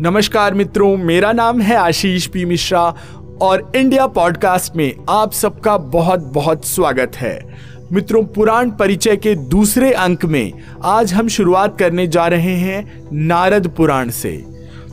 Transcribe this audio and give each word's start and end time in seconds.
नमस्कार 0.00 0.54
मित्रों, 0.54 0.96
मेरा 0.96 1.32
नाम 1.32 1.60
है 1.60 1.76
आशीष 1.76 2.26
पी 2.26 2.44
मिश्रा 2.44 2.82
और 3.42 3.72
इंडिया 3.76 4.06
पॉडकास्ट 4.06 4.76
में 4.76 4.94
आप 5.08 5.32
सबका 5.32 5.76
बहुत 5.76 6.20
बहुत 6.34 6.66
स्वागत 6.66 7.16
है। 7.16 7.38
मित्रों, 7.92 8.22
पुराण 8.24 8.70
परिचय 8.70 9.16
के 9.16 9.34
दूसरे 9.34 9.92
अंक 9.92 10.24
में 10.24 10.52
आज 10.84 11.14
हम 11.14 11.28
शुरुआत 11.28 11.78
करने 11.78 12.06
जा 12.06 12.26
रहे 12.26 12.54
हैं 12.54 13.08
नारद 13.12 13.68
पुराण 13.68 14.10
से। 14.10 14.36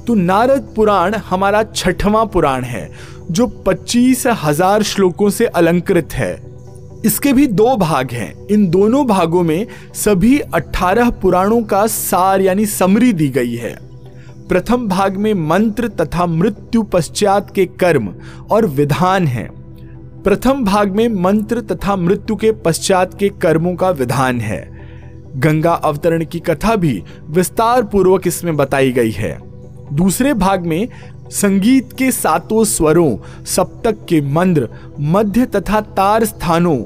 तो 0.08 0.16
नारद 0.16 0.74
पुराण 0.76 1.16
हमारा 1.16 1.64
छठवां 1.64 2.26
पुराण 2.26 2.64
है, 2.64 2.92
जो 3.32 3.48
पच्चीस 3.48 4.28
हज़ार 4.28 4.84
श्लोकों 4.84 5.30
से 5.30 5.46
अलंकृत 5.46 6.14
है। 6.14 6.34
इसके 7.06 7.34
भी 7.34 7.48
दो 7.48 7.76
भाग 7.78 8.12
हैं। 8.12 8.48
इन 8.48 8.70
दोनों 8.70 9.08
भागों 9.08 9.44
में 9.44 9.66
सभी 9.96 10.40
18 10.40 11.10
पुराणों 11.10 11.64
का 11.64 11.88
सार 11.88 12.42
यानी 12.42 12.66
समरी 12.66 13.14
दी 13.14 13.30
गई 13.30 13.56
है। 13.56 13.95
प्रथम 14.50 14.88
भाग 14.88 15.18
में 15.18 15.34
मंत्र 15.34 15.88
तथा 15.88 16.26
मृत्यु 16.26 16.84
पश्चात 16.84 17.52
के 17.56 17.66
कर्म 17.66 18.14
और 18.52 18.66
विधान 18.66 19.28
है। 19.28 19.50
प्रथम 20.24 20.64
भाग 20.66 20.92
में 20.92 21.08
मंत्र 21.10 21.62
तथा 21.62 21.96
मृत्यु 21.96 22.36
के 22.36 22.52
पश्चात 22.52 23.20
के 23.20 23.30
कर्मों 23.30 23.76
का 23.76 23.90
विधान 23.90 24.42
है। 24.42 24.90
गंगा 25.36 25.74
अवतरण 25.74 26.26
की 26.26 26.40
कथा 26.40 26.76
भी 26.76 27.04
विस्तार 27.30 27.84
पूर्वक 27.84 28.28
इसमें 28.28 28.58
बताई 28.58 28.92
गई 28.92 29.12
है। 29.12 29.40
दूसरे 29.94 30.34
भाग 30.34 30.66
में 30.66 30.88
संगीत 31.30 31.94
के 31.94 32.12
सातों 32.12 32.64
स्वरों, 32.64 33.18
सप्तक 33.46 34.06
के 34.10 34.22
मंद्र 34.22 34.70
मध्य 35.00 35.46
तथा 35.46 35.82
तार 35.82 36.26
स्थानों, 36.26 36.78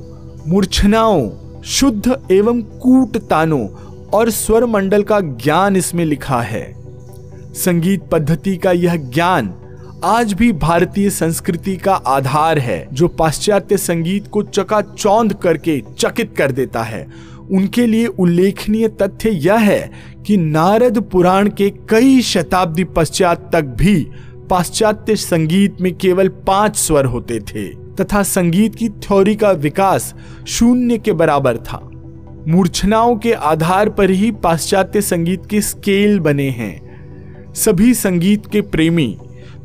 मूर्छनाओं, 0.47 1.29
शुद्ध 1.61 2.19
एवं 2.31 2.61
कूट 2.61 3.17
तानों 3.17 3.67
और 4.13 4.29
स्वर 4.29 4.65
मंडल 4.65 5.03
का 5.03 5.19
ज्ञान 5.19 5.75
इसमें 5.75 6.05
लिखा 6.05 6.41
है। 6.41 6.78
संगीत 7.59 8.03
पद्धति 8.11 8.55
का 8.57 8.71
यह 8.71 8.95
ज्ञान 8.95 9.53
आज 10.03 10.33
भी 10.33 10.51
भारतीय 10.51 11.09
संस्कृति 11.09 11.75
का 11.75 11.93
आधार 11.93 12.59
है, 12.59 12.87
जो 12.93 13.07
पाश्चात्य 13.07 13.77
संगीत 13.77 14.27
को 14.27 14.43
चकाचौंध 14.43 15.33
करके 15.33 15.81
चकित 15.97 16.33
कर 16.37 16.51
देता 16.51 16.83
है। 16.83 17.05
उनके 17.51 17.85
लिए 17.87 18.05
उल्लेखनीय 18.07 18.87
तथ्य 18.87 19.29
यह 19.29 19.55
है 19.55 19.91
कि 20.25 20.37
नारद 20.37 21.01
पुराण 21.01 21.49
के 21.49 21.69
कई 21.69 22.21
शताब्दी 22.21 22.83
पश्चात 22.83 23.49
तक 23.53 23.61
भी 23.61 24.07
पाश्चात्य 24.49 25.15
संगीत 25.15 25.81
में 25.81 25.93
केवल 25.97 26.27
पाँच 26.27 26.77
स्वर 26.77 27.05
होते 27.05 27.39
थे, 27.39 27.67
तथा 27.95 28.23
संगीत 28.23 28.75
की 28.75 28.89
थ्योरी 28.89 29.35
का 29.35 29.51
विकास 29.51 30.13
शून्य 30.47 30.97
के 30.97 31.11
बराबर 31.11 31.57
था। 31.57 31.89
मूर्छनाओं 32.47 33.15
के 33.15 33.33
आधार 33.33 33.89
पर 33.89 34.09
ही 34.09 34.31
पाश्चात्य 34.31 35.01
संगीत 35.01 35.45
के 35.45 35.61
स्केल 35.61 36.19
बने 36.19 36.49
हैं। 36.49 36.88
सभी 37.55 37.93
संगीत 37.93 38.45
के 38.45 38.61
प्रेमी, 38.61 39.17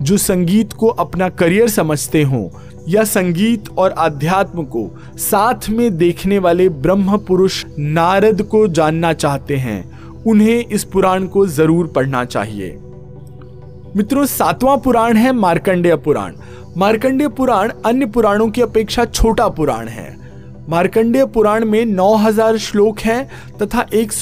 जो 0.02 0.16
संगीत 0.16 0.72
को 0.72 0.86
अपना 0.86 1.28
करियर 1.28 1.68
समझते 1.68 2.22
हों 2.22 2.48
या 2.88 3.04
संगीत 3.04 3.68
और 3.68 3.90
अध्यात्म 3.90 4.64
को 4.64 4.90
साथ 5.18 5.68
में 5.70 5.96
देखने 5.96 6.38
वाले 6.38 6.68
ब्रह्म 6.68 7.18
पुरुष 7.18 7.64
नारद 7.78 8.42
को 8.42 8.68
जानना 8.68 9.12
चाहते 9.12 9.56
हैं, 9.56 9.98
उन्हें 10.22 10.64
इस 10.66 10.84
पुराण 10.84 11.26
को 11.26 11.46
ज़रूर 11.46 11.86
पढ़ना 11.86 12.24
चाहिए। 12.24 12.78
मित्रों, 13.96 14.26
सातवां 14.26 14.78
पुराण 14.78 15.16
है 15.16 15.32
मार्कंडेय 15.32 15.96
पुराण। 15.96 16.32
मार्कंडेय 16.76 17.28
पुराण 17.28 17.72
अन्य 17.86 18.06
पुराणों 18.06 18.48
की 18.48 18.60
अपेक्षा 18.60 19.04
छोटा 19.04 19.48
पुराण 19.48 19.88
है। 19.88 20.16
मार्कंडेय 20.68 21.26
पुराण 21.26 21.64
में 21.64 21.84
9000 21.86 22.56
श्लोक 22.56 22.98
हैं 22.98 23.30
तथा 23.62 23.86
एक 23.94 24.12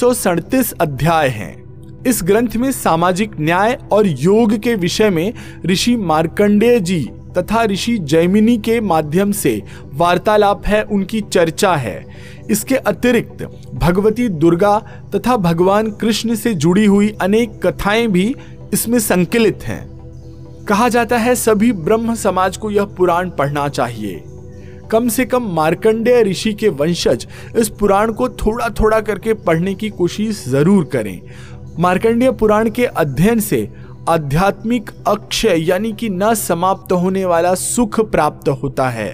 अध्याय 0.81 1.27
हैं। 1.27 1.62
इस 2.07 2.19
ग्रंथ 2.23 2.55
में 2.55 2.71
सामाजिक 2.71 3.31
न्याय 3.39 3.77
और 3.91 4.07
योग 4.07 4.57
के 4.57 4.73
विषय 4.75 5.09
में 5.09 5.33
ऋषि 5.65 5.95
मार्कंडेय 5.95 6.79
जी 6.79 6.99
तथा 7.37 7.63
ऋषि 7.63 7.97
जैमिनी 7.97 8.57
के 8.57 8.79
माध्यम 8.81 9.31
से 9.31 9.61
वार्तालाप 9.93 10.65
है, 10.65 10.81
उनकी 10.83 11.21
चर्चा 11.21 11.75
है। 11.75 12.05
इसके 12.51 12.75
अतिरिक्त 12.75 13.43
भगवती 13.73 14.27
दुर्गा 14.29 14.77
तथा 15.15 15.37
भगवान 15.37 15.91
कृष्ण 15.91 16.35
से 16.35 16.53
जुड़ी 16.53 16.85
हुई 16.85 17.09
अनेक 17.21 17.59
कथाएँ 17.65 18.07
भी 18.07 18.35
इसमें 18.73 18.99
संकलित 18.99 19.63
हैं। 19.63 20.65
कहा 20.65 20.89
जाता 20.89 21.17
है, 21.17 21.35
सभी 21.35 21.71
ब्रह्म 21.71 22.15
समाज 22.15 22.57
को 22.57 22.71
यह 22.71 22.85
पुराण 22.97 23.29
पढ़ना 23.29 23.67
चाहिए। 23.69 24.23
कम 24.91 25.07
से 25.09 25.25
कम 25.25 25.43
मार्कंडेय 25.53 26.21
ऋषि 26.23 26.53
के 26.53 26.69
वंशज 26.69 27.25
इस 27.57 27.69
पुराण 27.69 28.11
को 28.11 28.27
थोड़ा 28.29 28.67
थोड़ा 28.69 28.99
करके 28.99 29.33
पढ़ने 29.33 29.73
की 29.73 29.89
कोशिश 29.89 30.43
ज़रूर 30.47 30.83
करें। 30.85 31.21
मार्कंडेय 31.79 32.31
पुराण 32.31 32.69
के 32.69 32.85
अध्ययन 32.85 33.39
से 33.39 33.67
आध्यात्मिक 34.09 34.89
अक्षय 35.07 35.63
यानी 35.63 35.91
कि 35.91 36.09
न 36.09 36.33
समाप्त 36.33 36.91
होने 36.91 37.25
वाला 37.25 37.53
सुख 37.55 37.99
प्राप्त 38.01 38.49
होता 38.49 38.89
है। 38.89 39.09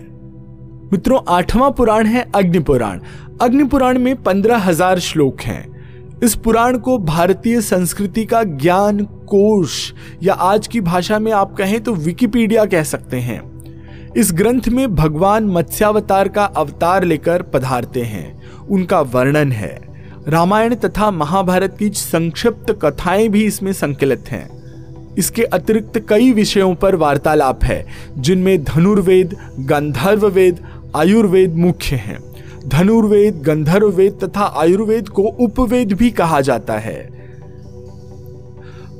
मित्रों, 0.91 1.19
आठवां 1.29 1.71
पुराण 1.71 2.05
है 2.05 2.25
अग्नि 2.35 2.59
पुराण। 2.59 2.99
अग्नि 3.41 3.63
पुराण 3.63 3.99
में 3.99 4.15
पंद्रह 4.23 4.57
हज़ार 4.57 4.99
श्लोक 4.99 5.41
हैं। 5.41 6.19
इस 6.23 6.35
पुराण 6.35 6.77
को 6.77 6.97
भारतीय 6.97 7.61
संस्कृति 7.61 8.25
का 8.25 8.43
ज्ञान, 8.43 9.03
कोश 9.03 9.93
या 10.23 10.33
आज 10.33 10.67
की 10.67 10.81
भाषा 10.81 11.19
में 11.19 11.31
आप 11.31 11.53
कहें 11.53 11.79
तो 11.81 11.93
विकिपीडिया 11.93 12.65
कह 12.65 12.83
सकते 12.83 13.17
हैं। 13.17 13.41
इस 14.17 14.33
ग्रंथ 14.33 14.69
में 14.69 14.95
भगवान 14.95 15.45
मत्स्यावतार 15.45 16.27
का 16.27 16.45
अवतार 16.45 17.03
लेकर 17.03 17.41
पधारते 17.41 18.01
हैं। 18.01 18.41
उनका 18.67 19.01
वर्णन 19.01 19.51
है। 19.51 19.88
रामायण 20.29 20.75
तथा 20.75 21.11
महाभारत 21.11 21.75
की 21.79 21.89
संक्षिप्त 21.89 22.79
कथाएँ 22.81 23.29
भी 23.29 23.45
इसमें 23.45 23.73
संकलित 23.73 24.23
हैं। 24.27 24.49
इसके 25.15 25.43
अतिरिक्त 25.43 26.05
कई 26.09 26.31
विषयों 26.31 26.75
पर 26.75 26.95
वार्तालाप 26.95 27.63
है, 27.63 27.87
जिनमें 28.17 28.63
धनुर्वेद 28.63 29.35
गंधर्व 29.59 30.27
वेद 30.27 30.65
आयुर्वेद 30.95 31.55
मुख्य 31.55 31.95
हैं। 31.95 32.19
धनुर्वेद 32.67 33.41
गंधर्व 33.41 33.89
वेद 33.89 34.19
तथा 34.23 34.43
आयुर्वेद 34.43 35.09
को 35.09 35.21
उपवेद 35.21 35.93
भी 35.93 36.11
कहा 36.11 36.41
जाता 36.41 36.73
है। 36.73 37.09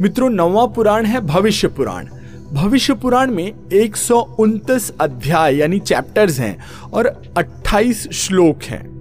मित्रों, 0.01 0.29
नौवा 0.29 0.66
पुराण 0.66 1.06
है 1.06 1.19
भविष्य 1.19 1.68
पुराण। 1.68 2.06
भविष्य 2.53 2.94
पुराण 2.94 3.31
में 3.31 3.53
एक 3.73 3.95
सौ 3.95 4.19
उनतीस 4.39 4.94
अध्याय 5.01 5.56
यानी 5.56 5.79
चैप्टर्स 5.79 6.39
हैं 6.39 6.59
और 6.94 7.22
28 7.38 8.07
श्लोक 8.12 8.63
हैं। 8.63 8.99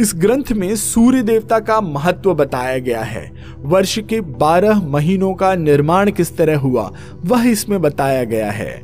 इस 0.00 0.12
ग्रंथ 0.14 0.50
में 0.52 0.74
सूर्य 0.76 1.22
देवता 1.22 1.58
का 1.58 1.80
महत्व 1.80 2.32
बताया 2.34 2.78
गया 2.78 3.02
है। 3.02 3.30
वर्ष 3.58 3.98
के 3.98 4.20
12 4.38 4.80
महीनों 4.84 5.32
का 5.34 5.54
निर्माण 5.54 6.10
किस 6.10 6.36
तरह 6.36 6.58
हुआ, 6.58 6.90
वह 7.24 7.48
इसमें 7.48 7.80
बताया 7.82 8.24
गया 8.24 8.50
है। 8.50 8.82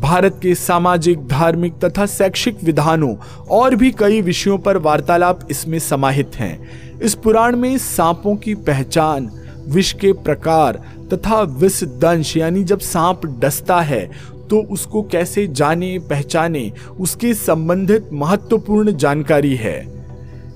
भारत 0.00 0.38
के 0.42 0.54
सामाजिक, 0.54 1.26
धार्मिक 1.28 1.74
तथा 1.74 2.06
शैक्षिक 2.06 2.62
विधानों 2.64 3.14
और 3.50 3.74
भी 3.74 3.90
कई 3.90 4.20
विषयों 4.22 4.56
पर 4.58 4.76
वार्तालाप 4.76 5.40
इसमें 5.50 5.78
समाहित 5.78 6.36
हैं। 6.36 7.00
इस 7.00 7.14
पुराण 7.14 7.56
में 7.56 7.76
सांपों 7.78 8.34
की 8.36 8.54
पहचान, 8.54 9.30
विष 9.68 9.92
के 9.92 10.12
प्रकार 10.12 10.80
तथा 11.12 11.40
विष 11.42 11.82
दंश, 11.84 12.36
यानी 12.36 12.64
जब 12.64 12.78
सांप 12.78 13.26
डसता 13.40 13.80
है 13.80 14.08
तो 14.50 14.58
उसको 14.62 15.02
कैसे 15.02 15.46
जाने 15.48 15.98
पहचाने 16.10 16.70
उसके 17.00 17.34
संबंधित 17.34 18.08
महत्वपूर्ण 18.12 18.92
जानकारी 18.94 19.54
है। 19.56 19.95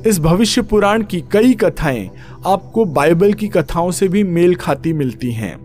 इस 0.06 0.18
भविष्य 0.18 0.62
पुराण 0.62 1.02
की 1.02 1.20
कई 1.20 1.54
कथाएँ 1.54 2.10
आपको 2.46 2.84
बाइबल 2.84 3.32
की 3.32 3.48
कथाओं 3.48 3.90
से 3.90 4.08
भी 4.08 4.24
मेल 4.24 4.54
खाती 4.54 4.92
मिलती 4.92 5.32
हैं। 5.32 5.56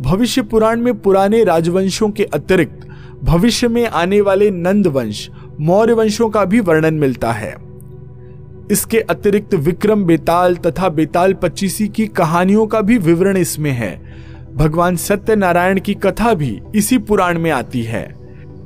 भविष्य 0.00 0.42
पुराण 0.42 0.80
में 0.80 1.00
पुराने 1.00 1.44
राजवंशों 1.44 2.10
के 2.10 2.24
अतिरिक्त 2.24 2.88
भविष्य 3.24 3.68
में 3.68 3.88
आने 3.88 4.20
वाले 4.20 4.50
नंद 4.50 4.86
वंश 4.86 5.30
मौर्य 5.60 5.92
वंशों 5.92 6.30
का 6.30 6.44
भी 6.44 6.60
वर्णन 6.60 6.94
मिलता 6.94 7.32
है। 7.32 7.56
इसके 8.70 9.00
अतिरिक्त 9.00 9.54
विक्रम 9.54 10.04
बेताल 10.04 10.56
तथा 10.56 10.88
बेताल 10.88 11.34
पच्चीसी 11.34 11.88
की 11.88 12.06
कहानियों 12.06 12.66
का 12.66 12.80
भी 12.80 12.98
विवरण 12.98 13.36
इसमें 13.36 13.70
है। 13.70 14.02
भगवान 14.54 14.96
सत्यनारायण 14.96 15.80
की 15.80 15.94
कथा 15.94 16.34
भी 16.34 16.60
इसी 16.74 16.98
पुराण 16.98 17.38
में 17.38 17.50
आती 17.50 17.82
है। 17.82 18.21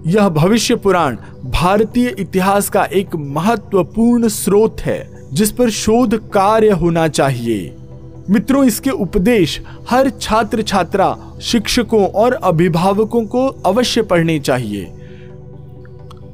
यह 0.06 0.28
भविष्य 0.28 0.74
पुराण 0.74 1.16
भारतीय 1.44 2.08
इतिहास 2.18 2.68
का 2.68 2.84
एक 2.84 3.14
महत्वपूर्ण 3.16 4.28
स्रोत 4.28 4.80
है, 4.80 5.08
जिस 5.32 5.50
पर 5.52 5.70
शोध 5.70 6.14
कार्य 6.30 6.70
होना 6.72 7.06
चाहिए। 7.08 7.74
मित्रों, 8.30 8.64
इसके 8.64 8.90
उपदेश 8.90 9.60
हर 9.90 10.10
छात्र 10.10 10.62
छात्रा 10.62 11.16
शिक्षकों 11.42 12.06
और 12.06 12.32
अभिभावकों 12.32 13.24
को 13.24 13.46
अवश्य 13.46 14.02
पढ़ने 14.02 14.38
चाहिए। 14.40 14.92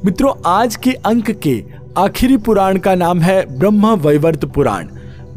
मित्रों, 0.05 0.35
आज 0.47 0.77
के 0.77 0.93
अंक 0.93 1.31
के 1.31 1.63
आखिरी 1.99 2.37
पुराण 2.37 2.79
का 2.79 2.95
नाम 2.95 3.21
है 3.21 3.59
ब्रह्म 3.59 3.95
वैवर्त 3.97 4.45
पुराण। 4.45 4.89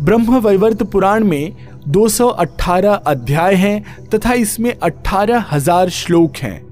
ब्रह्म 0.02 0.40
वैवर्त 0.40 0.84
पुराण 0.84 1.24
में 1.24 1.56
218 1.88 2.94
अध्याय 2.94 3.56
हैं 3.56 4.10
तथा 4.10 4.34
इसमें 4.34 4.74
अठारह 4.74 5.46
हज़ार 5.52 5.90
श्लोक 5.90 6.38
हैं। 6.38 6.65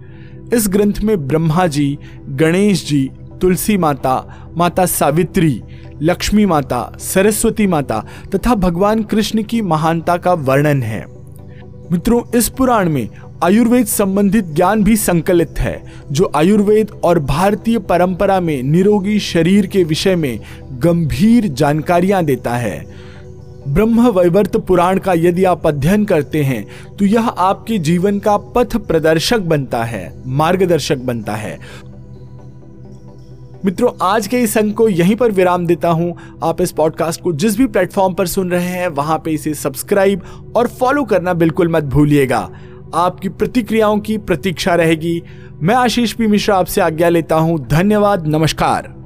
इस 0.54 0.68
ग्रंथ 0.70 0.94
में 1.04 1.28
ब्रह्मा 1.28 1.68
जी, 1.68 1.98
गणेश 2.30 2.88
जी, 2.88 3.10
तुलसी 3.42 3.78
माता 3.78 4.40
माता 4.58 4.86
सावित्री, 4.86 5.62
लक्ष्मी 6.02 6.46
माता, 6.46 6.98
सरस्वती 7.00 7.68
माता 7.68 8.06
तथा 8.36 8.56
भगवान 8.56 9.04
कृष्ण 9.04 9.44
की 9.44 9.62
महानता 9.62 10.18
का 10.18 10.34
वर्णन 10.34 10.84
है। 10.84 11.06
मित्रों, 11.92 12.38
इस 12.38 12.50
पुराण 12.50 12.90
में 12.90 13.10
आयुर्वेद 13.44 13.86
संबंधित 13.86 14.46
ज्ञान 14.46 14.84
भी 14.84 14.96
संकलित 14.98 15.60
है, 15.60 15.84
जो 16.12 16.32
आयुर्वेद 16.36 16.92
और 17.04 17.20
भारतीय 17.20 17.80
परंपरा 17.80 18.40
में 18.40 18.64
निरोगी 18.64 19.20
शरीर 19.20 19.68
के 19.68 19.84
विषय 19.84 20.16
में 20.16 20.40
गंभीर 20.72 21.48
जानकारियाँ 21.48 22.24
देता 22.24 22.54
है। 22.56 22.86
ब्रह्म 23.68 24.08
वैवर्त 24.10 24.56
पुराण 24.58 25.00
का 25.00 25.14
यदि 25.14 25.44
आप 25.44 25.68
अध्ययन 25.68 26.06
करते 26.06 26.44
हैं 26.44 26.66
तो 26.98 27.06
यह 27.06 27.28
आपके 27.28 27.78
जीवन 27.80 28.20
का 28.20 28.38
पथ 28.56 28.76
प्रदर्शक 28.78 29.40
बनता 29.40 29.84
है, 29.84 30.14
मार्गदर्शक 30.28 30.98
बनता 30.98 31.36
है। 31.36 31.58
मित्रों, 33.66 33.92
आज 34.02 34.28
के 34.28 34.40
इस 34.40 34.58
अंक 34.58 34.76
को 34.78 34.88
यहीं 34.90 35.16
पर 35.16 35.32
विराम 35.32 35.66
देता 35.68 35.90
हूँ। 35.90 36.16
आप 36.44 36.62
इस 36.62 36.72
पॉडकास्ट 36.72 37.22
को 37.22 37.34
जिस 37.34 37.58
भी 37.58 37.68
प्लेटफॉर्म 37.68 38.14
पर 38.14 38.28
सुन 38.28 38.52
रहे 38.52 38.68
हैं, 38.68 38.88
वहाँ 38.88 39.18
पे 39.26 39.32
इसे 39.32 39.54
सब्सक्राइब 39.54 40.54
और 40.56 40.68
फॉलो 40.70 41.04
करना 41.04 41.34
बिल्कुल 41.34 41.72
मत 41.72 41.84
भूलिएगा। 41.84 42.50
आपकी 42.96 43.30
प्रतिक्रियाओं 43.30 44.00
की 44.00 44.18
प्रतीक्षा 44.18 44.76
रहेगी। 44.76 45.22
मैं 45.62 45.76
आशीष 45.76 46.14
पी 46.14 46.28
मिश्रा 46.28 46.56
आपसे 46.56 46.82
आज्ञा 46.82 47.10
लेता 47.10 47.36
हूँ। 47.36 47.58
धन्यवाद, 47.68 48.28
नमस्कार। 48.28 49.03